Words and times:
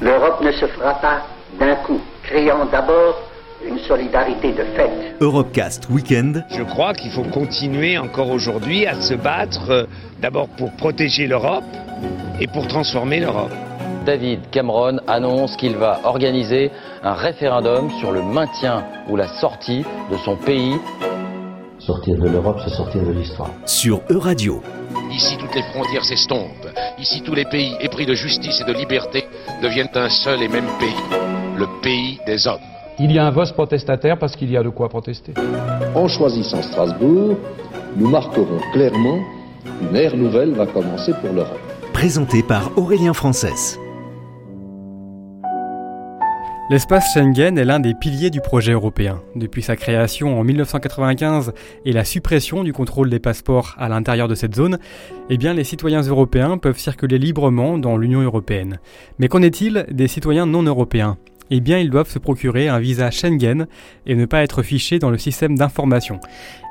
L'Europe 0.00 0.40
ne 0.42 0.50
se 0.52 0.66
fera 0.66 0.94
pas 0.94 1.26
d'un 1.58 1.76
coup, 1.76 2.00
créant 2.22 2.64
d'abord 2.64 3.20
une 3.62 3.78
solidarité 3.80 4.52
de 4.52 4.64
fait. 4.74 4.90
Europecast 5.20 5.90
Weekend. 5.90 6.42
Je 6.48 6.62
crois 6.62 6.94
qu'il 6.94 7.10
faut 7.10 7.24
continuer 7.24 7.98
encore 7.98 8.30
aujourd'hui 8.30 8.86
à 8.86 8.98
se 8.98 9.12
battre 9.12 9.70
euh, 9.70 9.84
d'abord 10.22 10.48
pour 10.56 10.72
protéger 10.72 11.26
l'Europe 11.26 11.64
et 12.40 12.46
pour 12.46 12.66
transformer 12.66 13.20
l'Europe. 13.20 13.52
David 14.06 14.48
Cameron 14.50 15.00
annonce 15.06 15.54
qu'il 15.56 15.76
va 15.76 16.00
organiser 16.04 16.70
un 17.02 17.12
référendum 17.12 17.90
sur 18.00 18.10
le 18.10 18.22
maintien 18.22 18.82
ou 19.10 19.16
la 19.16 19.28
sortie 19.28 19.84
de 20.10 20.16
son 20.24 20.36
pays. 20.36 20.76
Sortir 21.78 22.16
de 22.16 22.28
l'Europe, 22.28 22.58
c'est 22.64 22.74
sortir 22.74 23.02
de 23.02 23.12
l'histoire. 23.12 23.50
Sur 23.66 24.00
Euradio. 24.08 24.62
Ici, 25.10 25.36
toutes 25.38 25.54
les 25.54 25.62
frontières 25.62 26.04
s'estompent. 26.04 26.68
Ici, 26.98 27.20
tous 27.22 27.34
les 27.34 27.44
pays 27.44 27.76
épris 27.80 28.06
de 28.06 28.14
justice 28.14 28.60
et 28.60 28.64
de 28.64 28.72
liberté 28.72 29.26
deviennent 29.60 29.88
un 29.94 30.08
seul 30.08 30.42
et 30.42 30.48
même 30.48 30.66
pays, 30.78 31.18
le 31.56 31.66
pays 31.82 32.18
des 32.26 32.46
hommes. 32.46 32.60
Il 32.98 33.12
y 33.12 33.18
a 33.18 33.26
un 33.26 33.30
vote 33.30 33.52
protestataire 33.52 34.18
parce 34.18 34.36
qu'il 34.36 34.50
y 34.50 34.56
a 34.56 34.62
de 34.62 34.68
quoi 34.68 34.88
protester. 34.88 35.32
En 35.94 36.08
choisissant 36.08 36.62
Strasbourg, 36.62 37.36
nous 37.96 38.08
marquerons 38.08 38.60
clairement 38.72 39.18
qu'une 39.64 39.96
ère 39.96 40.16
nouvelle 40.16 40.52
va 40.52 40.66
commencer 40.66 41.12
pour 41.20 41.32
l'Europe. 41.32 41.58
Présenté 41.92 42.42
par 42.42 42.76
Aurélien 42.76 43.12
Frances. 43.12 43.78
L'espace 46.70 47.12
Schengen 47.12 47.58
est 47.58 47.64
l'un 47.64 47.80
des 47.80 47.94
piliers 47.94 48.30
du 48.30 48.40
projet 48.40 48.70
européen. 48.70 49.20
Depuis 49.34 49.60
sa 49.60 49.74
création 49.74 50.38
en 50.38 50.44
1995 50.44 51.52
et 51.84 51.90
la 51.90 52.04
suppression 52.04 52.62
du 52.62 52.72
contrôle 52.72 53.10
des 53.10 53.18
passeports 53.18 53.74
à 53.76 53.88
l'intérieur 53.88 54.28
de 54.28 54.36
cette 54.36 54.54
zone, 54.54 54.78
eh 55.30 55.36
bien 55.36 55.52
les 55.52 55.64
citoyens 55.64 56.02
européens 56.02 56.58
peuvent 56.58 56.78
circuler 56.78 57.18
librement 57.18 57.76
dans 57.76 57.96
l'Union 57.96 58.20
européenne. 58.20 58.78
Mais 59.18 59.26
qu'en 59.26 59.42
est-il 59.42 59.84
des 59.90 60.06
citoyens 60.06 60.46
non 60.46 60.62
européens? 60.62 61.18
Eh 61.50 61.60
bien 61.60 61.78
ils 61.78 61.90
doivent 61.90 62.10
se 62.10 62.18
procurer 62.18 62.68
un 62.68 62.78
visa 62.78 63.10
Schengen 63.10 63.66
et 64.06 64.14
ne 64.14 64.24
pas 64.24 64.42
être 64.42 64.62
fichés 64.62 64.98
dans 64.98 65.10
le 65.10 65.18
système 65.18 65.56
d'information. 65.56 66.20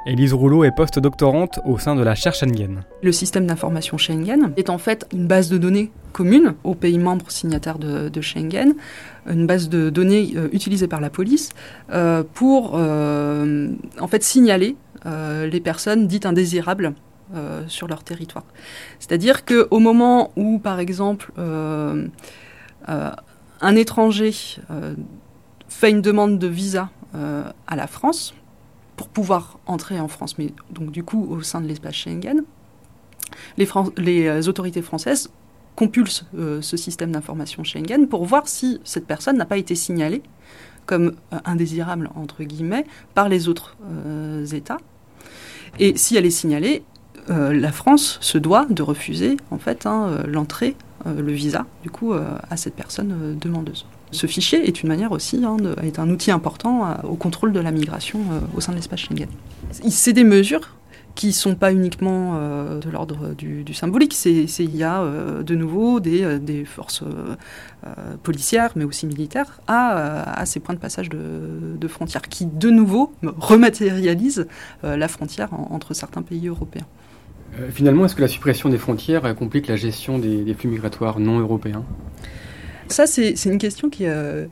Élise 0.06 0.34
Rouleau 0.34 0.64
est 0.64 0.72
post-doctorante 0.72 1.60
au 1.66 1.78
sein 1.78 1.96
de 1.96 2.02
la 2.02 2.16
chaire 2.16 2.34
Schengen. 2.34 2.84
Le 3.04 3.12
système 3.12 3.46
d'information 3.46 3.98
Schengen 3.98 4.54
est 4.58 4.70
en 4.70 4.78
fait 4.78 5.06
une 5.14 5.28
base 5.28 5.50
de 5.50 5.58
données 5.58 5.92
commune 6.14 6.56
aux 6.64 6.76
pays 6.76 6.98
membres 6.98 7.30
signataires 7.30 7.80
de, 7.80 8.22
Schengen, 8.22 8.74
une 9.30 9.46
base 9.46 9.70
de 9.70 9.90
données 9.90 10.34
euh, 10.36 10.50
utilisée 10.52 10.88
par 10.88 11.02
la 11.02 11.10
police 11.10 11.50
euh, 11.92 12.24
pour 12.34 12.74
euh, 12.76 13.72
en 14.00 14.08
fait 14.08 14.24
signaler 14.24 14.76
les 15.06 15.62
personnes 15.62 16.08
dites 16.08 16.26
indésirables 16.26 16.94
sur 17.68 17.88
leur 17.88 18.04
territoire. 18.04 18.44
C'est-à-dire 19.00 19.46
qu'au 19.46 19.80
moment 19.80 20.34
où, 20.36 20.60
par 20.60 20.82
exemple, 20.82 21.32
un 23.62 23.76
étranger 23.76 24.34
euh, 24.72 24.96
fait 25.68 25.90
une 25.92 26.02
demande 26.02 26.40
de 26.40 26.48
visa 26.48 26.90
euh, 27.16 27.44
à 27.68 27.76
la 27.76 27.88
France 27.88 28.34
pour 28.96 29.08
pouvoir 29.08 29.60
entrer 29.66 30.00
en 30.00 30.08
France, 30.08 30.38
mais 30.38 30.54
donc 30.72 30.92
du 30.92 31.04
coup 31.04 31.28
au 31.30 31.42
sein 31.42 31.62
de 31.62 31.68
l'espace 31.68 31.96
Schengen, 31.96 32.44
les, 33.58 34.28
euh, 34.28 34.42
autorités 34.48 34.82
françaises 34.82 35.30
compulsent 35.76 36.26
ce 36.34 36.76
système 36.76 37.14
d'information 37.14 37.64
Schengen 37.64 38.08
pour 38.10 38.26
voir 38.26 38.50
si 38.50 38.82
cette 38.84 39.08
personne 39.08 39.38
n'a 39.38 39.46
pas 39.46 39.56
été 39.56 39.76
signalée 39.76 40.22
comme 40.86 41.14
indésirable 41.46 42.10
entre 42.16 42.44
guillemets 42.44 42.86
par 43.14 43.30
les 43.30 43.48
autres 43.48 43.78
États. 44.52 44.80
Et 45.78 45.96
si 45.96 46.18
elle 46.18 46.26
est 46.26 46.32
signalée, 46.32 46.84
la 47.30 47.72
France 47.72 48.18
se 48.20 48.38
doit 48.38 48.66
de 48.66 48.84
refuser 48.84 49.38
en 49.52 49.58
fait 49.58 49.86
hein, 49.86 50.22
l'entrée 50.28 50.76
le 51.06 51.32
visa, 51.32 51.66
du 51.84 51.90
coup, 51.90 52.14
euh, 52.14 52.38
à 52.50 52.58
cette 52.58 52.76
personne 52.76 53.12
euh, 53.12 53.34
demandeuse. 53.34 53.86
Ce 54.12 54.28
fichier 54.28 54.68
est 54.68 54.82
une 54.82 54.90
manière 54.90 55.12
aussi, 55.12 55.44
hein, 55.46 55.58
est 55.84 56.00
un 56.00 56.10
outil 56.10 56.32
important 56.32 56.98
au 57.04 57.14
contrôle 57.14 57.54
de 57.54 57.60
la 57.60 57.70
migration 57.70 58.20
au 58.56 58.60
sein 58.60 58.72
de 58.72 58.78
l'espace 58.78 59.02
Schengen. 59.02 59.28
C'est 59.72 60.14
des 60.14 60.24
mesures 60.24 60.76
qui 61.14 61.28
ne 61.28 61.32
sont 61.32 61.54
pas 61.54 61.72
uniquement 61.72 62.34
de 62.34 62.90
l'ordre 62.90 63.36
du, 63.38 63.72
symbolique. 63.76 64.18
Il 64.26 64.76
y 64.76 64.84
a 64.84 65.04
de 65.44 65.56
nouveau 65.56 66.00
des, 66.00 66.66
forces 66.66 67.04
policières, 68.24 68.72
mais 68.76 68.84
aussi 68.84 69.06
militaires, 69.06 69.62
à, 69.68 70.44
ces 70.48 70.60
points 70.60 70.74
de 70.74 70.80
passage 70.80 71.10
de, 71.10 71.88
frontières, 71.88 72.24
qui 72.24 72.48
de 72.48 72.72
nouveau 72.72 73.14
rematérialisent 73.22 74.48
la 74.82 75.08
frontière 75.08 75.50
entre 75.54 75.94
certains 75.94 76.24
pays 76.24 76.48
européens. 76.48 76.88
Euh, 77.58 77.70
finalement, 77.72 78.06
est-ce 78.06 78.16
que 78.16 78.22
la 78.22 78.28
suppression 78.28 78.70
des 78.70 78.78
frontières 78.78 79.36
complique 79.36 79.68
la 79.68 79.76
gestion 79.76 80.20
des, 80.20 80.54
flux 80.54 80.70
migratoires 80.70 81.20
non 81.20 81.40
européens? 81.40 81.84
Ça, 82.88 83.06
c'est 83.06 83.34
une 83.46 83.58
question 83.58 83.90
qui, 83.90 84.06
euh, 84.06 84.46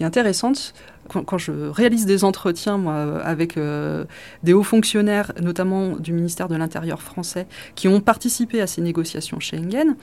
est 0.00 0.04
intéressante. 0.04 0.74
Quand, 1.08 1.36
je 1.36 1.52
réalise 1.52 2.06
des 2.06 2.24
entretiens 2.24 2.78
moi, 2.78 3.20
avec 3.22 3.58
euh, 3.58 4.06
des 4.42 4.54
hauts 4.54 4.62
fonctionnaires, 4.62 5.32
notamment 5.42 5.96
du 5.98 6.14
ministère 6.14 6.48
de 6.48 6.56
l'Intérieur 6.56 7.02
français, 7.02 7.46
qui 7.74 7.88
ont 7.88 8.00
participé 8.00 8.62
à 8.62 8.66
ces 8.66 8.80
négociations 8.80 9.38
Schengen, 9.38 9.96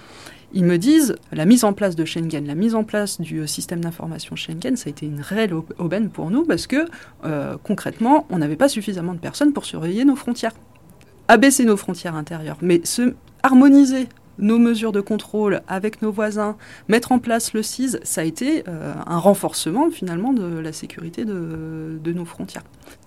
ils 0.54 0.64
me 0.64 0.78
disent 0.78 1.16
la 1.32 1.46
mise 1.46 1.64
en 1.64 1.74
place 1.74 1.96
de 1.96 2.06
Schengen, 2.06 2.46
la 2.46 2.54
mise 2.54 2.76
en 2.76 2.84
place 2.84 3.20
du 3.20 3.48
système 3.48 3.82
d'information 3.82 4.36
Schengen, 4.36 4.76
ça 4.76 4.90
a 4.90 4.92
été 4.92 5.08
une 5.08 5.22
réelle 5.22 5.56
aubaine 5.80 6.10
pour 6.10 6.30
nous 6.30 6.46
parce 6.46 6.68
que 6.68 6.86
concrètement, 7.64 8.28
on 8.30 8.38
n'avait 8.38 8.56
pas 8.56 8.70
suffisamment 8.70 9.16
de 9.16 9.20
personnes 9.20 9.54
pour 9.54 9.66
surveiller 9.66 10.06
nos 10.06 10.16
frontières 10.16 10.54
abaisser 11.32 11.64
nos 11.64 11.78
frontières 11.78 12.16
intérieures, 12.16 12.58
mais 12.62 12.82
se 12.84 13.16
harmoniser 13.42 14.10
nos 14.42 14.58
mesures 14.58 14.92
de 14.92 15.02
contrôle 15.02 15.62
avec 15.68 16.02
nos 16.02 16.12
voisins, 16.12 16.58
mettre 16.88 17.12
en 17.12 17.20
place 17.20 17.54
le 17.54 17.64
CIS, 17.64 17.98
ça 18.04 18.22
a 18.22 18.24
été 18.24 18.64
euh, 18.68 18.94
un 19.06 19.18
renforcement 19.18 19.90
finalement 19.90 20.34
de 20.34 20.60
la 20.60 20.74
sécurité 20.74 21.24
de, 21.24 22.12
nos 22.12 22.26
frontières. 22.26 22.64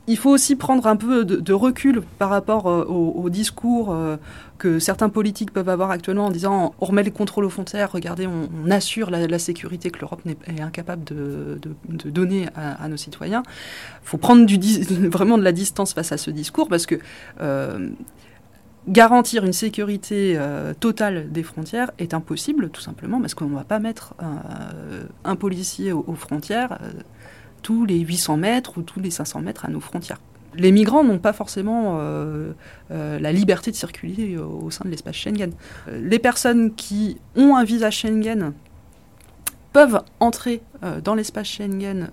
Il 0.07 0.17
faut 0.17 0.31
aussi 0.31 0.57
prendre 0.57 0.87
un 0.87 0.97
peu 0.97 1.25
de, 1.25 1.53
recul 1.53 2.03
par 2.19 2.31
rapport 2.31 2.67
euh, 2.69 2.85
au, 2.85 3.29
discours 3.29 3.91
euh, 3.91 4.17
que 4.59 4.79
certains 4.79 5.09
politiques 5.09 5.51
peuvent 5.51 5.69
avoir 5.69 5.91
actuellement 5.91 6.27
en 6.27 6.31
disant 6.31 6.75
on 6.81 6.87
remet 6.87 7.03
les 7.03 7.11
contrôles 7.11 7.45
aux 7.45 7.51
frontières, 7.51 7.91
regardez, 7.93 8.27
on, 8.27 8.71
assure 8.71 9.11
la, 9.11 9.39
sécurité 9.39 9.91
que 9.91 10.01
l'Europe 10.01 10.21
est 10.47 10.61
incapable 10.61 11.05
de, 11.05 11.59
donner 11.89 12.49
à, 12.55 12.89
nos 12.89 12.97
citoyens. 12.97 13.43
Il 13.47 14.09
faut 14.09 14.19
prendre 14.19 14.47
vraiment 15.11 15.37
de 15.37 15.43
la 15.43 15.53
distance 15.53 15.93
face 15.93 16.13
à 16.13 16.17
ce 16.17 16.31
discours 16.31 16.69
parce 16.69 16.87
que 16.87 16.99
garantir 18.89 19.45
une 19.45 19.53
sécurité 19.53 20.35
euh, 20.37 20.75
totale 20.75 21.31
des 21.33 21.43
frontières 21.43 21.91
est 21.99 22.15
impossible, 22.15 22.71
tout 22.71 22.81
simplement, 22.81 23.21
parce 23.21 23.35
qu'on 23.35 23.47
ne 23.47 23.55
va 23.55 23.65
pas 23.65 23.79
mettre 23.79 24.15
un, 25.25 25.37
policier 25.37 25.93
aux, 25.93 26.15
frontières 26.15 26.79
euh, 26.83 26.93
tous 27.63 27.85
les 27.85 27.99
800 27.99 28.37
mètres 28.37 28.79
ou 28.79 28.83
tous 28.83 29.01
les 29.01 29.11
500 29.11 29.41
mètres 29.41 29.65
à 29.65 29.69
nos 29.69 29.81
frontières. 29.81 30.21
Les 30.57 30.71
migrants 30.71 31.03
n'ont 31.03 31.19
pas 31.19 31.33
forcément 31.33 31.99
euh, 31.99 32.53
la 32.91 33.33
liberté 33.33 33.73
de 33.73 33.77
circuler 33.77 34.39
au, 34.39 34.71
sein 34.71 34.85
de 34.85 34.91
l'espace 34.91 35.17
Schengen. 35.17 35.51
Les 35.91 36.21
personnes 36.21 36.75
qui 36.75 37.19
ont 37.35 37.57
un 37.57 37.65
visa 37.65 37.91
Schengen 37.91 38.53
peuvent 39.73 40.01
entrer 40.21 40.63
dans 41.03 41.17
l'espace 41.17 41.49
Schengen 41.49 42.11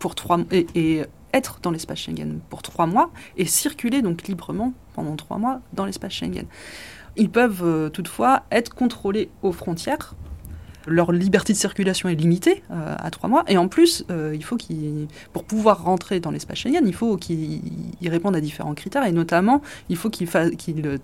pour 0.00 0.16
trois 0.16 0.40
et, 0.50 0.66
et 0.74 1.04
être 1.34 1.58
dans 1.60 1.70
l'espace 1.70 1.98
Schengen 1.98 2.40
pour 2.48 2.62
trois 2.62 2.86
mois 2.86 3.10
et 3.36 3.44
circuler 3.44 4.00
donc 4.00 4.26
librement 4.26 4.72
pendant 4.94 5.16
trois 5.16 5.36
mois 5.36 5.60
dans 5.74 5.84
l'espace 5.84 6.12
Schengen. 6.12 6.46
Ils 7.16 7.30
peuvent 7.30 7.62
euh, 7.62 7.88
toutefois 7.90 8.44
être 8.50 8.74
contrôlés 8.74 9.28
aux 9.42 9.52
frontières. 9.52 10.14
Leur 10.86 11.12
liberté 11.12 11.52
de 11.52 11.58
circulation 11.58 12.08
est 12.08 12.14
limitée 12.14 12.62
euh, 12.70 12.94
à 12.98 13.10
trois 13.10 13.28
mois. 13.28 13.44
Et 13.48 13.56
en 13.56 13.68
plus, 13.68 14.04
euh, 14.10 14.32
il 14.34 14.44
faut 14.44 14.56
qu'ils, 14.56 15.06
pour 15.32 15.44
pouvoir 15.44 15.82
rentrer 15.82 16.20
dans 16.20 16.30
l'espace 16.30 16.58
Schengen, 16.58 16.86
il 16.86 16.94
faut 16.94 17.16
qu'ils 17.16 17.60
répondent 18.02 18.36
à 18.36 18.40
différents 18.40 18.74
critères. 18.74 19.04
Et 19.06 19.12
notamment, 19.12 19.62
il 19.88 19.96
faut 19.96 20.10
qu'ils, 20.10 20.28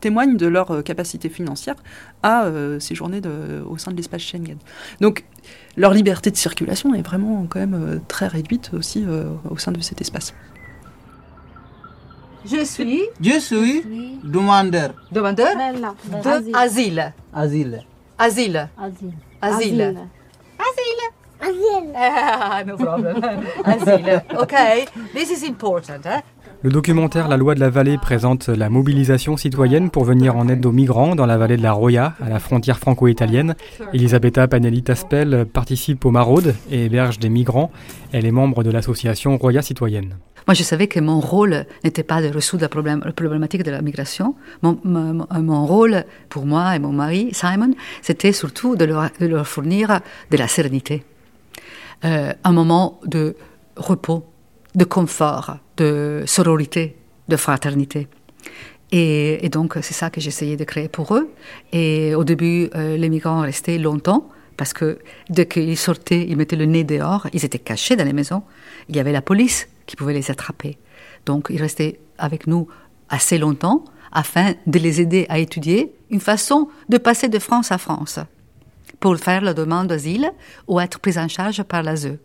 témoignent 0.00 0.36
de 0.36 0.46
leur 0.46 0.82
capacité 0.84 1.28
financière 1.28 1.76
à 2.22 2.44
séjourner 2.78 3.20
de, 3.20 3.62
au 3.68 3.78
sein 3.78 3.90
de 3.90 3.96
l'espace 3.96 4.22
Schengen. 4.22 4.58
Donc, 5.00 5.24
leur 5.76 5.94
liberté 5.94 6.30
de 6.30 6.36
circulation 6.36 6.94
est 6.94 7.02
vraiment 7.02 7.46
quand 7.48 7.60
même 7.60 8.00
très 8.08 8.26
réduite 8.26 8.70
aussi 8.74 9.04
au 9.48 9.56
sein 9.58 9.72
de 9.72 9.80
cet 9.80 10.00
espace. 10.00 10.34
Je 12.44 12.64
suis. 12.64 13.02
Je 13.20 13.38
suis 13.38 13.82
demandeur. 14.24 14.94
Demandeur 15.12 15.54
de 15.56 16.56
asile. 17.34 17.84
Asile. 18.20 18.68
Asile. 18.76 19.14
Asile. 19.40 19.86
Asile. 19.86 20.08
Asile. 20.58 21.06
Asile. 21.40 21.92
Ah, 21.96 22.62
no 22.66 22.76
problem. 22.76 23.16
asile. 23.64 24.22
Okay. 24.42 24.86
This 25.14 25.30
is 25.30 25.42
important. 25.42 26.04
Eh? 26.04 26.20
Le 26.62 26.68
documentaire 26.68 27.28
La 27.28 27.38
loi 27.38 27.54
de 27.54 27.60
la 27.60 27.70
vallée 27.70 27.96
présente 27.96 28.48
la 28.48 28.68
mobilisation 28.68 29.38
citoyenne 29.38 29.88
pour 29.88 30.04
venir 30.04 30.36
en 30.36 30.46
aide 30.46 30.66
aux 30.66 30.72
migrants 30.72 31.14
dans 31.14 31.24
la 31.24 31.38
vallée 31.38 31.56
de 31.56 31.62
la 31.62 31.72
Roya, 31.72 32.14
à 32.20 32.28
la 32.28 32.38
frontière 32.38 32.78
franco-italienne. 32.78 33.54
Elisabetta 33.94 34.46
Panelli-Taspel 34.46 35.46
participe 35.46 36.04
aux 36.04 36.10
maraudes 36.10 36.54
et 36.70 36.84
héberge 36.84 37.18
des 37.18 37.30
migrants. 37.30 37.70
Elle 38.12 38.26
est 38.26 38.30
membre 38.30 38.62
de 38.62 38.70
l'association 38.70 39.38
Roya 39.38 39.62
Citoyenne. 39.62 40.16
Moi, 40.46 40.54
je 40.54 40.62
savais 40.62 40.86
que 40.86 41.00
mon 41.00 41.18
rôle 41.20 41.64
n'était 41.82 42.02
pas 42.02 42.20
de 42.20 42.28
résoudre 42.28 42.62
la, 42.62 43.12
problématique 43.12 43.62
de 43.62 43.70
la 43.70 43.80
migration. 43.80 44.34
Mon, 44.62 45.66
rôle, 45.66 46.04
pour 46.28 46.44
moi 46.44 46.76
et 46.76 46.78
mon 46.78 46.92
mari, 46.92 47.30
Simon, 47.32 47.72
c'était 48.02 48.32
surtout 48.32 48.76
de 48.76 48.84
leur, 48.84 49.48
fournir 49.48 50.00
de 50.30 50.36
la 50.36 50.46
sérénité. 50.46 51.04
Euh, 52.04 52.34
un 52.44 52.52
moment 52.52 53.00
de 53.06 53.34
repos, 53.76 54.26
de 54.74 54.84
confort, 54.84 55.56
de 55.76 56.22
sororité, 56.26 56.96
de 57.28 57.36
fraternité. 57.36 58.08
Et, 58.92 59.48
donc, 59.50 59.78
c'est 59.82 59.94
ça 59.94 60.10
que 60.10 60.20
j'essayais 60.20 60.56
de 60.56 60.64
créer 60.64 60.88
pour 60.88 61.14
eux. 61.14 61.30
Et 61.72 62.14
au 62.14 62.24
début, 62.24 62.70
euh, 62.74 62.96
les 62.96 63.08
migrants 63.08 63.42
restaient 63.42 63.78
longtemps 63.78 64.28
parce 64.56 64.72
que 64.72 64.98
dès 65.28 65.46
qu'ils 65.46 65.78
sortaient, 65.78 66.26
ils 66.28 66.36
mettaient 66.36 66.56
le 66.56 66.66
nez 66.66 66.84
dehors, 66.84 67.28
ils 67.32 67.44
étaient 67.44 67.58
cachés 67.58 67.96
dans 67.96 68.04
les 68.04 68.12
maisons. 68.12 68.42
Il 68.88 68.96
y 68.96 69.00
avait 69.00 69.12
la 69.12 69.22
police 69.22 69.68
qui 69.86 69.96
pouvait 69.96 70.12
les 70.12 70.30
attraper. 70.30 70.76
Donc, 71.24 71.46
ils 71.50 71.60
restaient 71.60 72.00
avec 72.18 72.46
nous 72.46 72.68
assez 73.08 73.38
longtemps 73.38 73.84
afin 74.12 74.54
de 74.66 74.78
les 74.78 75.00
aider 75.00 75.26
à 75.28 75.38
étudier 75.38 75.92
une 76.10 76.20
façon 76.20 76.68
de 76.88 76.98
passer 76.98 77.28
de 77.28 77.38
France 77.38 77.70
à 77.70 77.78
France 77.78 78.18
pour 78.98 79.16
faire 79.16 79.40
la 79.40 79.54
demande 79.54 79.86
d'asile 79.86 80.30
ou 80.68 80.80
être 80.80 80.98
pris 80.98 81.16
en 81.16 81.28
charge 81.28 81.62
par 81.62 81.82
l'ASE. 81.82 82.18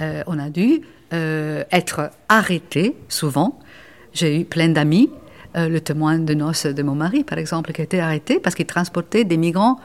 Euh, 0.00 0.22
on 0.26 0.38
a 0.38 0.50
dû 0.50 0.82
euh, 1.12 1.64
être 1.72 2.10
arrêté 2.28 2.96
souvent. 3.08 3.58
J'ai 4.12 4.40
eu 4.40 4.44
plein 4.44 4.68
d'amis, 4.68 5.10
euh, 5.56 5.68
le 5.68 5.80
témoin 5.80 6.18
de 6.18 6.34
noces 6.34 6.66
de 6.66 6.82
mon 6.82 6.94
mari 6.94 7.24
par 7.24 7.38
exemple, 7.38 7.72
qui 7.72 7.80
a 7.80 7.84
été 7.84 8.00
arrêté 8.00 8.40
parce 8.40 8.54
qu'il 8.54 8.66
transportait 8.66 9.24
des 9.24 9.36
migrants 9.36 9.78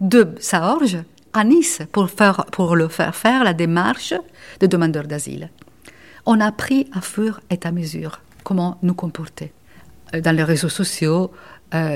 de 0.00 0.28
Saorge 0.38 0.98
à 1.32 1.44
Nice 1.44 1.82
pour, 1.92 2.10
faire, 2.10 2.46
pour 2.52 2.76
le 2.76 2.88
faire 2.88 3.14
faire 3.14 3.44
la 3.44 3.54
démarche 3.54 4.14
de 4.60 4.66
demandeur 4.66 5.04
d'asile. 5.04 5.50
On 6.26 6.40
a 6.40 6.46
appris 6.46 6.88
à 6.92 7.00
fur 7.00 7.40
et 7.50 7.58
à 7.62 7.72
mesure 7.72 8.20
comment 8.44 8.78
nous 8.82 8.94
comporter. 8.94 9.52
Dans 10.12 10.34
les 10.34 10.44
réseaux 10.44 10.68
sociaux, 10.68 11.32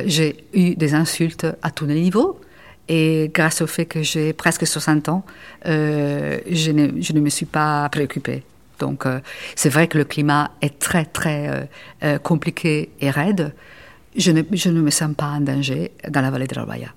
j'ai 0.07 0.45
eu 0.53 0.75
des 0.75 0.95
insultes 0.95 1.47
à 1.63 1.71
tous 1.71 1.87
les 1.87 2.01
niveaux. 2.01 2.41
Et 2.89 3.31
grâce 3.35 3.61
au 3.61 3.67
fait 3.67 3.85
que 3.85 4.03
j'ai 4.03 4.33
presque 4.33 4.67
60 4.67 5.09
ans, 5.11 5.25
euh, 5.67 6.39
je, 6.51 6.71
ne, 6.73 7.21
me 7.21 7.29
suis 7.29 7.47
pas 7.47 7.89
préoccupée. 7.91 8.43
Donc 8.79 9.07
euh, 9.07 9.21
c'est 9.55 9.69
vrai 9.69 9.89
que 9.89 9.99
le 9.99 10.05
climat 10.05 10.51
est 10.63 10.79
très 10.79 11.05
très 11.05 11.49
euh, 11.49 11.65
euh, 12.05 12.19
compliqué 12.19 12.91
et 13.01 13.11
raide. 13.11 13.55
Je 14.17 14.31
ne, 14.33 14.43
je 14.53 14.71
ne, 14.71 14.81
me 14.81 14.91
sens 14.91 15.15
pas 15.17 15.27
en 15.27 15.41
danger 15.41 15.93
dans 16.09 16.21
la 16.21 16.31
vallée 16.31 16.47
de 16.47 16.55
la 16.55 16.65
Roya. 16.65 16.89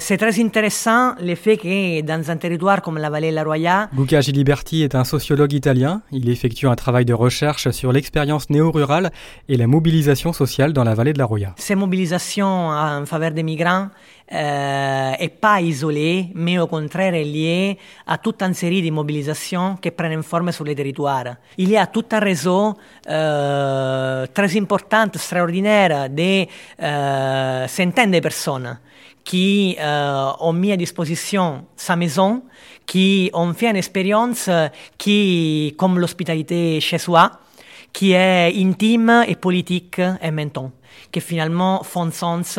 C'est 0.00 0.16
très 0.16 0.40
intéressant 0.40 1.16
le 1.20 1.34
fait 1.34 1.56
que 1.56 2.02
dans 2.02 2.30
un 2.30 2.36
territoire 2.36 2.82
comme 2.82 2.98
la 2.98 3.10
vallée 3.10 3.30
de 3.30 3.34
la 3.34 3.42
Roya... 3.42 3.90
Luca 3.96 4.20
Giliberti 4.20 4.84
est 4.84 4.94
un 4.94 5.02
sociologue 5.02 5.52
italien. 5.52 6.02
Il 6.12 6.28
effectue 6.28 6.68
un 6.68 6.76
travail 6.76 7.04
de 7.04 7.14
recherche 7.14 7.70
sur 7.70 7.90
l'expérience 7.90 8.48
néo-rurale 8.48 9.10
et 9.48 9.56
la 9.56 9.66
mobilisation 9.66 10.32
sociale 10.32 10.72
dans 10.72 10.84
la 10.84 10.94
vallée 10.94 11.14
de 11.14 11.18
la 11.18 11.24
Roya. 11.24 11.52
Ces 11.58 11.74
mobilisations 11.74 12.68
en 12.68 13.06
faveur 13.06 13.32
des 13.32 13.42
migrants 13.42 13.88
euh, 14.30 15.12
est 15.18 15.40
pas 15.40 15.60
isolée, 15.60 16.30
mais 16.34 16.58
au 16.58 16.66
contraire 16.66 17.12
liée 17.12 17.78
à 18.06 18.18
toute 18.18 18.42
une 18.42 18.54
série 18.54 18.82
de 18.82 18.90
mobilisations 18.90 19.76
qui 19.76 19.90
prennent 19.90 20.22
forme 20.22 20.52
sur 20.52 20.64
les 20.64 20.74
territoires. 20.74 21.36
Il 21.56 21.70
y 21.70 21.76
a 21.76 21.86
tout 21.86 22.04
un 22.12 22.18
réseau 22.18 22.74
euh, 23.08 24.26
très 24.32 24.58
important, 24.58 25.06
extraordinaire, 25.06 26.10
de 26.10 26.46
euh, 26.82 27.66
centaines 27.68 28.10
de 28.10 28.20
personnes 28.20 28.78
qui 29.24 29.76
euh, 29.78 30.30
ont 30.40 30.52
mis 30.52 30.72
à 30.72 30.76
disposition 30.76 31.66
sa 31.76 31.96
maison, 31.96 32.42
qui 32.86 33.30
ont 33.34 33.52
fait 33.52 33.70
une 33.70 33.76
expérience 33.76 34.48
qui, 34.96 35.74
comme 35.76 35.98
l'hospitalité 35.98 36.80
chez 36.80 36.98
soi, 36.98 37.32
qui 37.92 38.12
est 38.12 38.52
intime 38.56 39.24
et 39.26 39.36
politique 39.36 40.00
même 40.32 40.50
temps, 40.50 40.72
qui 41.10 41.20
finalement 41.20 41.82
font 41.82 42.10
sens 42.10 42.58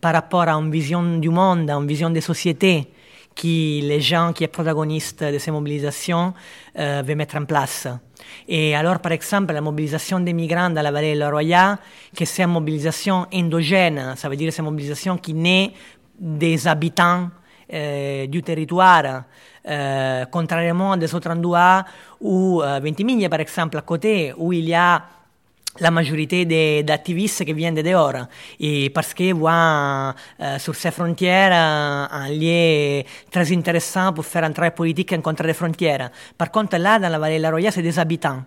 par 0.00 0.12
rapport 0.12 0.48
à 0.48 0.52
une 0.52 0.70
vision 0.70 1.18
du 1.18 1.30
monde, 1.30 1.70
à 1.70 1.74
une 1.74 1.86
vision 1.86 2.10
des 2.10 2.20
sociétés 2.20 2.88
qui 3.34 3.80
les 3.82 4.00
gens 4.00 4.32
qui 4.32 4.44
sont 4.44 4.50
protagonistes 4.50 5.24
de 5.24 5.38
ces 5.38 5.50
mobilisations 5.50 6.34
euh, 6.78 7.02
veulent 7.04 7.16
mettre 7.16 7.36
en 7.36 7.44
place. 7.44 7.88
Et 8.46 8.74
alors, 8.74 8.98
par 8.98 9.12
exemple, 9.12 9.52
la 9.52 9.60
mobilisation 9.60 10.20
des 10.20 10.32
migrants 10.32 10.70
dans 10.70 10.82
la 10.82 10.90
vallée 10.90 11.14
de 11.14 11.20
la 11.20 11.30
Roya, 11.30 11.78
que 12.14 12.24
c'est 12.24 12.42
une 12.42 12.50
mobilisation 12.50 13.26
endogène, 13.32 14.14
ça 14.16 14.28
veut 14.28 14.36
dire 14.36 14.52
c'est 14.52 14.60
une 14.60 14.66
mobilisation 14.66 15.16
qui 15.16 15.32
naît 15.32 15.72
des 16.18 16.68
habitants 16.68 17.30
euh, 17.72 18.26
du 18.26 18.42
territoire, 18.42 19.22
euh, 19.68 20.24
contrairement 20.30 20.92
à 20.92 20.96
des 20.96 21.14
autres 21.14 21.30
endroits 21.30 21.84
où, 22.20 22.60
euh, 22.60 22.80
Ventimiglia 22.82 23.28
par 23.28 23.40
exemple, 23.40 23.78
à 23.78 23.82
côté, 23.82 24.34
où 24.36 24.52
il 24.52 24.68
y 24.68 24.74
a 24.74 25.02
la 25.78 25.90
majorité 25.90 26.82
d'activistes 26.82 27.44
qui 27.44 27.52
viennent 27.52 27.76
de 27.76 27.82
dehors 27.82 28.26
et 28.58 28.90
parce 28.90 29.14
qu'ils 29.14 29.34
voient 29.34 30.14
euh, 30.40 30.58
sur 30.58 30.74
ces 30.74 30.90
frontières 30.90 31.52
euh, 31.52 32.06
un 32.10 32.28
lieu 32.28 33.04
très 33.30 33.52
intéressant 33.52 34.12
pour 34.12 34.26
faire 34.26 34.44
un 34.44 34.50
travail 34.50 34.72
politique 34.74 35.12
en 35.12 35.20
contre 35.20 35.44
les 35.44 35.54
frontières. 35.54 36.10
Par 36.36 36.50
contre, 36.50 36.76
là, 36.76 36.98
dans 36.98 37.08
la 37.08 37.18
vallée 37.18 37.38
de 37.38 37.42
la 37.42 37.50
Roya, 37.50 37.70
c'est 37.70 37.82
des 37.82 37.98
habitants 37.98 38.42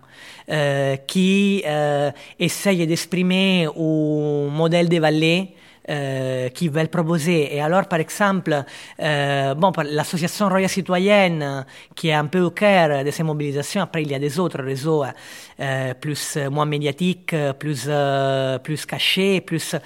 euh, 0.50 0.96
qui 1.06 1.62
euh, 1.66 2.10
essayent 2.38 2.86
d'exprimer 2.86 3.66
un 3.66 4.50
modèle 4.50 4.88
de 4.88 4.98
vallée 4.98 5.54
euh, 5.90 6.48
qui 6.48 6.68
veulent 6.68 6.88
proposer. 6.88 7.54
Et 7.54 7.60
alors, 7.60 7.86
par 7.86 8.00
exemple, 8.00 8.64
euh, 9.00 9.54
bon, 9.54 9.70
l'association 9.84 10.48
Roya 10.48 10.68
Citoyenne, 10.68 11.66
qui 11.94 12.08
est 12.08 12.14
un 12.14 12.24
peu 12.24 12.40
au 12.40 12.50
cœur 12.50 13.04
de 13.04 13.10
ces 13.10 13.22
mobilisations, 13.22 13.82
après 13.82 14.02
il 14.02 14.10
y 14.10 14.14
a 14.14 14.18
des 14.18 14.38
autres 14.38 14.62
réseaux 14.62 15.04
euh, 15.60 15.94
plus, 15.94 16.38
moins 16.50 16.64
médiatiques, 16.64 17.34
plus, 17.58 17.88
plus 18.62 18.86
cachés, 18.86 19.40
plus... 19.42 19.76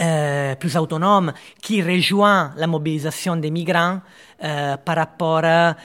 Euh, 0.00 0.56
plus 0.56 0.76
autonome 0.76 1.32
qui 1.62 1.80
rejoint 1.80 2.52
la 2.56 2.66
mobilisation 2.66 3.36
des 3.36 3.52
migrants 3.52 4.00
euh, 4.42 4.76
par 4.76 4.96
rapport 4.96 5.44
à 5.44 5.76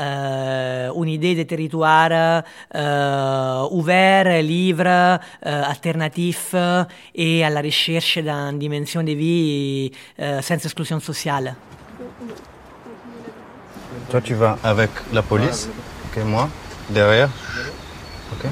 euh, 0.00 0.92
une 0.94 1.08
idée 1.08 1.34
de 1.34 1.42
territoire 1.42 2.42
ouvert, 3.70 4.42
libre, 4.42 5.20
alternatif 5.42 6.54
et 7.14 7.44
à 7.44 7.50
la 7.50 7.60
recherche 7.60 8.16
d'une 8.16 8.58
dimension 8.58 9.02
de 9.02 9.12
vie 9.12 9.92
sans 10.18 10.54
exclusion 10.54 10.98
sociale. 10.98 11.54
Toi, 14.10 14.22
tu 14.22 14.34
vas 14.34 14.56
avec 14.64 14.90
la 15.12 15.20
police, 15.20 15.68
ok, 16.06 16.24
moi, 16.24 16.48
derrière, 16.88 17.28
ok, 18.32 18.50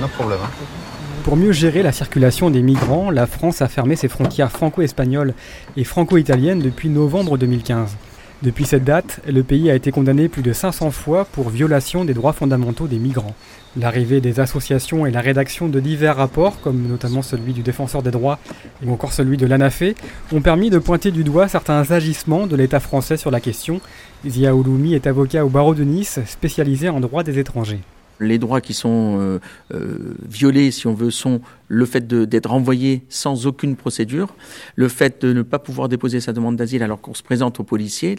no 0.00 0.08
problème. 0.08 0.40
Hein. 0.44 0.87
Pour 1.24 1.36
mieux 1.36 1.52
gérer 1.52 1.82
la 1.82 1.92
circulation 1.92 2.50
des 2.50 2.62
migrants, 2.62 3.10
la 3.10 3.26
France 3.26 3.60
a 3.60 3.68
fermé 3.68 3.96
ses 3.96 4.08
frontières 4.08 4.50
franco-espagnoles 4.50 5.34
et 5.76 5.84
franco-italiennes 5.84 6.60
depuis 6.60 6.88
novembre 6.88 7.36
2015. 7.36 7.96
Depuis 8.40 8.66
cette 8.66 8.84
date, 8.84 9.20
le 9.28 9.42
pays 9.42 9.68
a 9.68 9.74
été 9.74 9.90
condamné 9.90 10.28
plus 10.28 10.42
de 10.42 10.52
500 10.52 10.92
fois 10.92 11.24
pour 11.24 11.50
violation 11.50 12.04
des 12.04 12.14
droits 12.14 12.32
fondamentaux 12.32 12.86
des 12.86 12.98
migrants. 12.98 13.34
L'arrivée 13.76 14.20
des 14.20 14.38
associations 14.38 15.06
et 15.06 15.10
la 15.10 15.20
rédaction 15.20 15.68
de 15.68 15.80
divers 15.80 16.16
rapports, 16.16 16.60
comme 16.60 16.86
notamment 16.86 17.22
celui 17.22 17.52
du 17.52 17.62
défenseur 17.62 18.02
des 18.02 18.12
droits 18.12 18.38
ou 18.86 18.92
encore 18.92 19.12
celui 19.12 19.36
de 19.36 19.46
l'ANAFE, 19.46 19.94
ont 20.32 20.40
permis 20.40 20.70
de 20.70 20.78
pointer 20.78 21.10
du 21.10 21.24
doigt 21.24 21.48
certains 21.48 21.90
agissements 21.90 22.46
de 22.46 22.54
l'État 22.54 22.80
français 22.80 23.16
sur 23.16 23.32
la 23.32 23.40
question. 23.40 23.80
Zia 24.24 24.54
Ouloumi 24.54 24.94
est 24.94 25.08
avocat 25.08 25.44
au 25.44 25.48
barreau 25.48 25.74
de 25.74 25.82
Nice, 25.82 26.20
spécialisé 26.26 26.88
en 26.88 27.00
droit 27.00 27.24
des 27.24 27.40
étrangers 27.40 27.80
les 28.20 28.38
droits 28.38 28.60
qui 28.60 28.74
sont 28.74 29.18
euh, 29.18 29.38
euh, 29.74 30.14
violés, 30.28 30.70
si 30.70 30.86
on 30.86 30.94
veut, 30.94 31.10
sont 31.10 31.40
le 31.68 31.84
fait 31.84 32.06
d'être 32.06 32.50
renvoyé 32.50 33.02
sans 33.08 33.46
aucune 33.46 33.76
procédure, 33.76 34.34
le 34.76 34.88
fait 34.88 35.20
de 35.20 35.32
ne 35.32 35.42
pas 35.42 35.58
pouvoir 35.58 35.88
déposer 35.88 36.20
sa 36.20 36.32
demande 36.32 36.56
d'asile 36.56 36.82
alors 36.82 37.00
qu'on 37.00 37.14
se 37.14 37.22
présente 37.22 37.60
aux 37.60 37.64
policiers, 37.64 38.16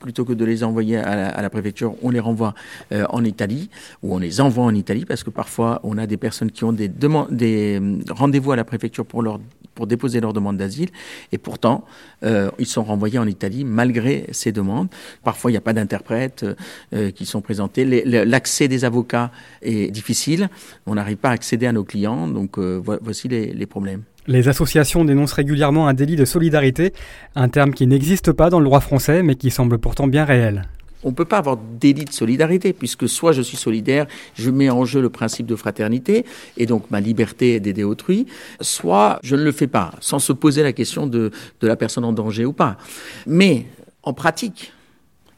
plutôt 0.00 0.24
que 0.24 0.34
de 0.34 0.44
les 0.44 0.62
envoyer 0.64 0.98
à 0.98 1.40
la, 1.40 1.50
préfecture, 1.50 1.94
on 2.02 2.10
les 2.10 2.20
renvoie 2.20 2.54
euh, 2.92 3.06
en 3.08 3.24
Italie, 3.24 3.70
ou 4.02 4.14
on 4.14 4.18
les 4.18 4.40
envoie 4.40 4.64
en 4.64 4.74
Italie, 4.74 5.06
parce 5.06 5.24
que 5.24 5.30
parfois 5.30 5.80
on 5.82 5.96
a 5.96 6.06
des 6.06 6.18
personnes 6.18 6.50
qui 6.50 6.64
ont 6.64 6.72
des, 6.72 6.88
des 6.88 7.80
rendez-vous 8.10 8.52
à 8.52 8.56
la 8.56 8.64
préfecture 8.64 9.06
pour 9.06 9.22
leur 9.22 9.40
pour 9.74 9.86
déposer 9.86 10.20
leur 10.20 10.32
demande 10.32 10.56
d'asile, 10.56 10.88
et 11.32 11.38
pourtant, 11.38 11.84
euh, 12.24 12.50
ils 12.58 12.66
sont 12.66 12.84
renvoyés 12.84 13.18
en 13.18 13.26
Italie 13.26 13.64
malgré 13.64 14.26
ces 14.32 14.52
demandes. 14.52 14.88
Parfois, 15.22 15.50
il 15.50 15.54
n'y 15.54 15.58
a 15.58 15.62
pas 15.62 15.72
d'interprètes 15.72 16.44
euh, 16.92 17.10
qui 17.10 17.26
sont 17.26 17.40
présentés. 17.40 17.84
L'accès 18.04 18.68
des 18.68 18.84
avocats 18.84 19.30
est 19.62 19.90
difficile. 19.90 20.48
On 20.86 20.94
n'arrive 20.94 21.16
pas 21.16 21.30
à 21.30 21.32
accéder 21.32 21.66
à 21.66 21.72
nos 21.72 21.84
clients, 21.84 22.28
donc 22.28 22.58
euh, 22.58 22.80
voici 23.02 23.28
les 23.28 23.66
problèmes. 23.66 24.02
Les 24.26 24.48
associations 24.48 25.04
dénoncent 25.04 25.34
régulièrement 25.34 25.86
un 25.86 25.92
délit 25.92 26.16
de 26.16 26.24
solidarité, 26.24 26.94
un 27.34 27.48
terme 27.48 27.74
qui 27.74 27.86
n'existe 27.86 28.32
pas 28.32 28.48
dans 28.48 28.58
le 28.58 28.64
droit 28.64 28.80
français 28.80 29.22
mais 29.22 29.34
qui 29.34 29.50
semble 29.50 29.78
pourtant 29.78 30.06
bien 30.06 30.24
réel. 30.24 30.64
On 31.04 31.10
ne 31.10 31.14
peut 31.14 31.24
pas 31.24 31.38
avoir 31.38 31.56
délit 31.56 32.04
de 32.04 32.12
solidarité, 32.12 32.72
puisque 32.72 33.08
soit 33.08 33.32
je 33.32 33.42
suis 33.42 33.56
solidaire, 33.56 34.06
je 34.34 34.50
mets 34.50 34.70
en 34.70 34.84
jeu 34.84 35.00
le 35.00 35.10
principe 35.10 35.46
de 35.46 35.56
fraternité, 35.56 36.24
et 36.56 36.66
donc 36.66 36.90
ma 36.90 37.00
liberté 37.00 37.60
d'aider 37.60 37.84
autrui, 37.84 38.26
soit 38.60 39.18
je 39.22 39.36
ne 39.36 39.42
le 39.42 39.52
fais 39.52 39.66
pas, 39.66 39.92
sans 40.00 40.18
se 40.18 40.32
poser 40.32 40.62
la 40.62 40.72
question 40.72 41.06
de, 41.06 41.30
de 41.60 41.66
la 41.66 41.76
personne 41.76 42.04
en 42.04 42.12
danger 42.12 42.44
ou 42.44 42.52
pas. 42.52 42.78
Mais 43.26 43.66
en 44.02 44.12
pratique, 44.12 44.72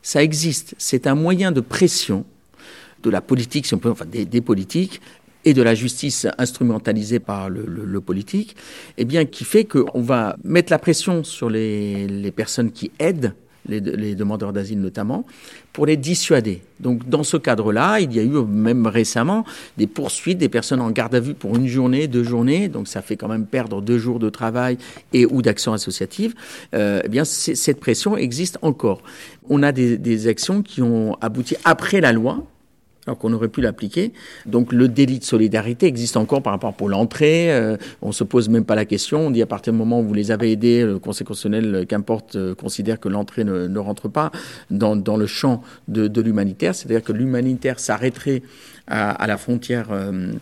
ça 0.02 0.22
existe. 0.22 0.74
C'est 0.78 1.06
un 1.06 1.14
moyen 1.14 1.50
de 1.50 1.60
pression 1.60 2.24
de 3.02 3.10
la 3.10 3.20
politique, 3.20 3.66
si 3.66 3.76
peut, 3.76 3.90
enfin 3.90 4.06
des, 4.06 4.40
politiques, 4.40 5.00
et 5.44 5.54
de 5.54 5.62
la 5.62 5.74
justice 5.74 6.26
instrumentalisée 6.38 7.20
par 7.20 7.48
le, 7.48 8.00
politique, 8.00 8.56
eh 8.98 9.04
bien, 9.04 9.24
qui 9.24 9.44
fait 9.44 9.64
qu'on 9.64 10.00
va 10.00 10.36
mettre 10.42 10.72
la 10.72 10.78
pression 10.78 11.22
sur 11.22 11.50
les 11.50 12.32
personnes 12.34 12.72
qui 12.72 12.90
aident 12.98 13.34
les, 13.68 13.80
les, 13.80 14.14
demandeurs 14.14 14.52
d'asile 14.52 14.80
notamment, 14.80 15.24
pour 15.72 15.86
les 15.86 15.96
dissuader. 15.96 16.62
Donc 16.80 17.08
dans 17.08 17.22
ce 17.22 17.36
cadre-là, 17.36 18.00
il 18.00 18.14
y 18.14 18.20
a 18.20 18.22
eu 18.22 18.44
même 18.44 18.86
récemment 18.86 19.44
des 19.76 19.86
poursuites 19.86 20.38
des 20.38 20.48
personnes 20.48 20.80
en 20.80 20.90
garde 20.90 21.14
à 21.14 21.20
vue 21.20 21.34
pour 21.34 21.56
une 21.56 21.66
journée, 21.66 22.08
deux 22.08 22.24
journées, 22.24 22.68
donc 22.68 22.88
ça 22.88 23.02
fait 23.02 23.16
quand 23.16 23.28
même 23.28 23.46
perdre 23.46 23.80
deux 23.80 23.98
jours 23.98 24.18
de 24.18 24.30
travail 24.30 24.78
et 25.12 25.26
ou 25.26 25.42
d'action 25.42 25.72
associative. 25.72 26.34
Euh, 26.74 27.00
eh 27.04 27.08
bien, 27.08 27.24
cette 27.24 27.80
pression 27.80 28.16
existe 28.16 28.58
encore. 28.62 29.02
On 29.48 29.62
a 29.62 29.72
des, 29.72 29.98
des 29.98 30.28
actions 30.28 30.62
qui 30.62 30.82
ont 30.82 31.16
abouti 31.20 31.56
après 31.64 32.00
la 32.00 32.12
loi, 32.12 32.44
alors 33.06 33.18
qu'on 33.18 33.32
aurait 33.32 33.48
pu 33.48 33.60
l'appliquer. 33.60 34.12
Donc 34.46 34.72
le 34.72 34.88
délit 34.88 35.18
de 35.18 35.24
solidarité 35.24 35.86
existe 35.86 36.16
encore 36.16 36.42
par 36.42 36.52
rapport 36.52 36.74
pour 36.74 36.88
l'entrée. 36.88 37.52
Euh, 37.52 37.76
on 38.02 38.12
se 38.12 38.24
pose 38.24 38.48
même 38.48 38.64
pas 38.64 38.74
la 38.74 38.84
question. 38.84 39.26
On 39.26 39.30
dit 39.30 39.42
à 39.42 39.46
partir 39.46 39.72
du 39.72 39.78
moment 39.78 40.00
où 40.00 40.04
vous 40.04 40.14
les 40.14 40.30
avez 40.30 40.52
aidés, 40.52 40.84
le 40.84 40.98
Conseil 40.98 41.26
constitutionnel, 41.26 41.86
qu'importe, 41.88 42.36
euh, 42.36 42.54
considère 42.54 43.00
que 43.00 43.08
l'entrée 43.08 43.44
ne, 43.44 43.78
rentre 43.78 44.08
pas 44.08 44.32
dans, 44.70 44.96
dans 44.96 45.16
le 45.16 45.26
champ 45.26 45.62
de, 45.88 46.08
de 46.08 46.20
l'humanitaire. 46.20 46.74
C'est-à-dire 46.74 47.02
que 47.02 47.12
l'humanitaire 47.12 47.78
s'arrêterait 47.78 48.42
à, 48.86 49.10
à, 49.10 49.26
la 49.26 49.36
frontière 49.36 49.88
euh, 49.90 50.32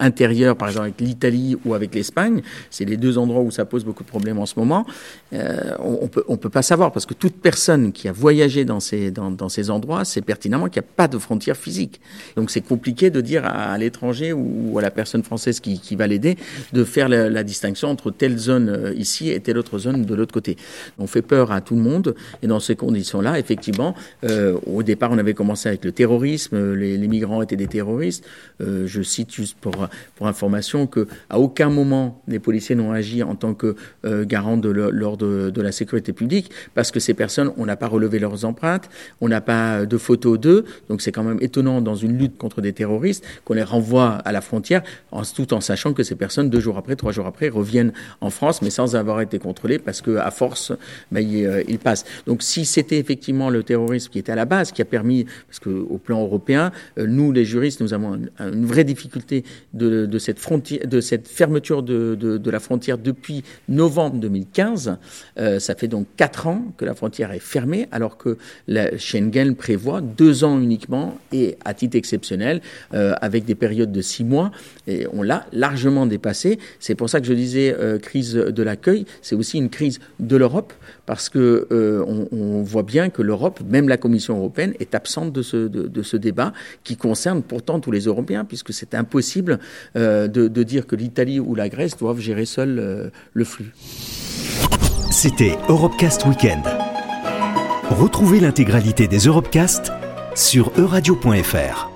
intérieure, 0.00 0.56
par 0.56 0.68
exemple 0.68 0.86
avec 0.86 1.00
l'Italie 1.00 1.56
ou 1.64 1.74
avec 1.74 1.94
l'Espagne. 1.94 2.42
C'est 2.70 2.84
les 2.84 2.96
deux 2.96 3.18
endroits 3.18 3.42
où 3.42 3.50
ça 3.50 3.64
pose 3.64 3.84
beaucoup 3.84 4.02
de 4.02 4.08
problèmes 4.08 4.38
en 4.38 4.46
ce 4.46 4.58
moment. 4.58 4.86
Euh, 5.32 5.74
on, 5.78 6.08
peut 6.08 6.24
on 6.28 6.36
peut 6.36 6.48
pas 6.48 6.62
savoir 6.62 6.92
parce 6.92 7.06
que 7.06 7.14
toute 7.14 7.34
personne 7.34 7.92
qui 7.92 8.08
a 8.08 8.12
voyagé 8.12 8.64
dans 8.64 8.80
ces 8.80 9.10
dans, 9.10 9.30
dans 9.30 9.48
ces 9.48 9.70
endroits 9.70 10.04
sait 10.04 10.22
pertinemment 10.22 10.68
qu'il 10.68 10.80
n'y 10.80 10.86
a 10.86 10.90
pas 10.96 11.08
de 11.08 11.18
frontière 11.18 11.56
physique. 11.56 12.00
Donc 12.36 12.50
c'est 12.50 12.60
compliqué 12.60 13.10
de 13.10 13.20
dire 13.20 13.44
à, 13.44 13.72
à 13.72 13.78
l'étranger 13.78 14.32
ou 14.32 14.78
à 14.78 14.82
la 14.82 14.90
personne 14.90 15.22
française 15.22 15.60
qui, 15.60 15.80
qui 15.80 15.96
va 15.96 16.06
l'aider 16.06 16.36
de 16.72 16.84
faire 16.84 17.08
la, 17.08 17.28
la, 17.28 17.42
distinction 17.44 17.88
entre 17.88 18.10
telle 18.10 18.38
zone 18.38 18.68
euh, 18.68 18.94
ici 18.94 19.30
et 19.30 19.40
telle 19.40 19.58
autre 19.58 19.78
zone 19.78 20.04
de 20.04 20.14
l'autre 20.14 20.32
côté. 20.32 20.56
On 20.98 21.06
fait 21.06 21.22
peur 21.22 21.52
à 21.52 21.60
tout 21.60 21.74
le 21.74 21.82
monde 21.82 22.14
et 22.42 22.46
dans 22.46 22.60
ces 22.60 22.76
conditions-là, 22.76 23.38
effectivement, 23.38 23.94
euh, 24.24 24.58
au 24.66 24.82
départ 24.82 25.10
on 25.12 25.18
avait 25.18 25.34
commencé 25.34 25.68
avec 25.68 25.84
le 25.84 25.92
terrorisme, 25.92 26.74
les, 26.74 26.96
les 26.96 27.08
migrants 27.08 27.42
étaient 27.42 27.56
des 27.56 27.66
terroristes. 27.66 28.24
Euh, 28.60 28.86
je 28.86 29.02
cite 29.02 29.32
juste 29.32 29.56
pour, 29.70 30.26
information 30.26 30.86
que 30.86 31.06
à 31.28 31.38
aucun 31.38 31.68
moment 31.68 32.22
les 32.28 32.38
policiers 32.38 32.74
n'ont 32.74 32.92
agi 32.92 33.22
en 33.22 33.34
tant 33.34 33.54
que 33.54 33.76
euh, 34.04 34.24
garant 34.24 34.56
de 34.56 34.68
l'ordre 34.70 35.50
de, 35.50 35.62
la 35.62 35.72
sécurité 35.72 36.12
publique 36.12 36.50
parce 36.74 36.90
que 36.90 37.00
ces 37.00 37.14
personnes, 37.14 37.52
on 37.56 37.66
n'a 37.66 37.76
pas 37.76 37.86
relevé 37.86 38.18
leurs 38.18 38.44
empreintes, 38.44 38.90
on 39.20 39.28
n'a 39.28 39.40
pas 39.40 39.86
de 39.86 39.98
photos 39.98 40.38
d'eux, 40.38 40.64
donc 40.88 41.00
c'est 41.00 41.12
quand 41.12 41.24
même 41.24 41.38
étonnant 41.40 41.80
dans 41.80 41.94
une 41.94 42.18
lutte 42.18 42.36
contre 42.36 42.60
des 42.60 42.72
terroristes 42.72 43.24
qu'on 43.44 43.54
les 43.54 43.62
renvoie 43.62 44.16
à 44.24 44.32
la 44.32 44.40
frontière, 44.40 44.82
tout 45.34 45.54
en 45.54 45.60
sachant 45.60 45.92
que 45.92 46.02
ces 46.02 46.14
personnes 46.14 46.50
deux 46.50 46.60
jours 46.60 46.76
après, 46.76 46.96
trois 46.96 47.12
jours 47.12 47.26
après, 47.26 47.48
reviennent 47.48 47.92
en 48.20 48.30
France, 48.30 48.62
mais 48.62 48.70
sans 48.70 48.96
avoir 48.96 49.20
été 49.20 49.38
contrôlées 49.38 49.78
parce 49.78 50.00
que 50.02 50.16
à 50.16 50.30
force, 50.30 50.72
ben, 51.12 51.20
ils, 51.20 51.46
euh, 51.46 51.62
ils 51.68 51.78
passent. 51.78 52.04
Donc 52.26 52.42
si 52.42 52.64
c'était 52.64 52.98
effectivement 52.98 53.50
le 53.50 53.62
terrorisme 53.62 54.10
qui 54.10 54.18
était 54.18 54.32
à 54.32 54.36
la 54.36 54.44
base, 54.44 54.72
qui 54.72 54.82
a 54.82 54.84
permis, 54.84 55.24
parce 55.48 55.58
que 55.58 55.70
au 55.70 55.98
plan 55.98 56.22
européen, 56.22 56.72
euh, 56.98 57.06
nous 57.06 57.32
les 57.32 57.44
juristes, 57.44 57.80
nous 57.80 57.94
avons 57.94 58.20
un, 58.38 58.52
une 58.52 58.66
vraie 58.66 58.84
difficulté 58.84 59.44
de, 59.74 60.18
cette 60.18 60.38
frontière, 60.38 60.86
de 60.86 61.00
cette 61.00 61.28
fermeture 61.28 61.82
de, 61.82 62.14
de, 62.14 62.50
la 62.50 62.60
frontière 62.60 62.98
depuis 62.98 63.42
novembre 63.68 64.16
2015. 64.16 64.96
Euh, 65.38 65.58
ça 65.58 65.74
fait 65.74 65.88
donc 65.88 66.06
quatre 66.16 66.46
ans 66.46 66.72
que 66.76 66.84
la 66.84 66.94
frontière 66.94 67.32
est 67.32 67.40
fermée, 67.40 67.88
alors 67.90 68.16
que 68.16 68.38
la 68.68 68.96
Schengen 68.98 69.56
prévoit 69.56 70.00
deux 70.00 70.44
ans 70.44 70.60
uniquement 70.60 71.18
et 71.32 71.56
à 71.64 71.74
titre 71.74 71.96
exceptionnel, 71.96 72.60
euh, 72.92 73.14
avec 73.20 73.44
des 73.44 73.54
périodes 73.54 73.92
de 73.92 74.00
six 74.00 74.24
mois. 74.24 74.52
Et 74.86 75.06
on 75.12 75.22
l'a 75.22 75.46
largement 75.52 76.06
dépassé. 76.06 76.58
C'est 76.78 76.94
pour 76.94 77.10
ça 77.10 77.20
que 77.20 77.26
je 77.26 77.34
disais 77.34 77.74
euh, 77.78 77.98
crise 77.98 78.34
de 78.34 78.62
l'accueil. 78.62 79.06
C'est 79.22 79.34
aussi 79.34 79.58
une 79.58 79.70
crise 79.70 79.98
de 80.20 80.36
l'Europe 80.36 80.72
parce 81.06 81.28
que 81.28 81.66
on, 82.06 82.62
voit 82.62 82.82
bien 82.82 83.10
que 83.10 83.20
l'Europe, 83.20 83.60
même 83.68 83.88
la 83.88 83.96
Commission 83.96 84.36
européenne, 84.38 84.72
est 84.80 84.94
absente 84.94 85.32
de 85.32 85.42
ce, 85.42 85.68
de 85.68 86.02
ce 86.02 86.16
débat 86.16 86.52
qui 86.82 86.96
concerne 86.96 87.42
pourtant 87.42 87.80
tous 87.80 87.90
les 87.90 88.04
Européens, 88.04 88.44
puisque 88.44 88.72
c'est 88.72 88.94
impossible 88.94 89.43
euh, 89.96 90.28
de, 90.28 90.62
dire 90.62 90.86
que 90.86 90.96
l'Italie 90.96 91.40
ou 91.40 91.54
la 91.54 91.68
Grèce 91.68 91.96
doivent 91.96 92.20
gérer 92.20 92.44
seuls 92.44 92.78
euh, 92.78 93.10
le 93.32 93.44
flux. 93.44 93.72
C'était 95.10 95.56
Europecast 95.68 96.24
Weekend. 96.26 96.64
Retrouvez 97.90 98.40
l'intégralité 98.40 99.06
des 99.08 99.18
Europecast 99.18 99.92
sur 100.34 100.72
euradio.fr. 100.76 101.93